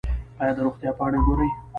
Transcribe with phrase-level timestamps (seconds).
[0.41, 1.49] ایا د روغتیا پاڼې ګورئ؟